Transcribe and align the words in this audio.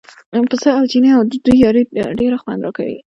پسه 0.49 0.69
او 0.77 0.83
چینی 0.91 1.09
او 1.17 1.21
د 1.31 1.33
دوی 1.45 1.57
یاري 1.63 1.81
ډېر 2.19 2.33
خوند 2.41 2.61
راکوي. 2.65 2.97